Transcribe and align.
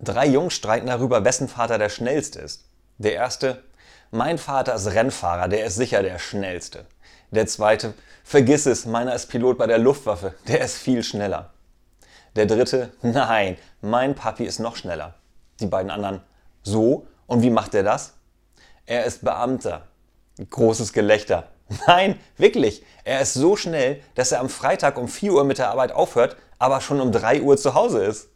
Drei 0.00 0.26
Jungs 0.26 0.54
streiten 0.54 0.86
darüber, 0.86 1.24
wessen 1.24 1.48
Vater 1.48 1.76
der 1.76 1.88
schnellste 1.88 2.38
ist. 2.38 2.64
Der 2.98 3.14
erste, 3.14 3.64
mein 4.12 4.38
Vater 4.38 4.74
ist 4.74 4.86
Rennfahrer, 4.86 5.48
der 5.48 5.66
ist 5.66 5.74
sicher 5.74 6.02
der 6.02 6.20
schnellste. 6.20 6.86
Der 7.32 7.46
zweite, 7.46 7.94
vergiss 8.22 8.66
es, 8.66 8.86
meiner 8.86 9.14
ist 9.14 9.26
Pilot 9.26 9.58
bei 9.58 9.66
der 9.66 9.78
Luftwaffe, 9.78 10.34
der 10.46 10.60
ist 10.60 10.76
viel 10.76 11.02
schneller. 11.02 11.50
Der 12.36 12.46
dritte, 12.46 12.92
nein, 13.02 13.56
mein 13.80 14.14
Papi 14.14 14.44
ist 14.44 14.60
noch 14.60 14.76
schneller. 14.76 15.14
Die 15.58 15.66
beiden 15.66 15.90
anderen, 15.90 16.22
so, 16.62 17.06
und 17.26 17.42
wie 17.42 17.50
macht 17.50 17.74
er 17.74 17.82
das? 17.82 18.14
Er 18.86 19.04
ist 19.04 19.24
Beamter. 19.24 19.82
Großes 20.48 20.92
Gelächter. 20.92 21.48
Nein, 21.86 22.18
wirklich, 22.38 22.82
er 23.04 23.20
ist 23.20 23.34
so 23.34 23.56
schnell, 23.56 24.00
dass 24.14 24.32
er 24.32 24.40
am 24.40 24.48
Freitag 24.48 24.96
um 24.96 25.08
4 25.08 25.32
Uhr 25.32 25.44
mit 25.44 25.58
der 25.58 25.68
Arbeit 25.70 25.92
aufhört, 25.92 26.36
aber 26.58 26.80
schon 26.80 27.00
um 27.00 27.12
3 27.12 27.42
Uhr 27.42 27.56
zu 27.56 27.74
Hause 27.74 28.04
ist. 28.04 28.28